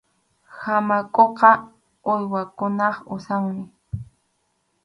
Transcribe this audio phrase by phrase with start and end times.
[0.61, 1.49] Hamakʼuqa
[2.11, 3.63] uywakunap usanmi.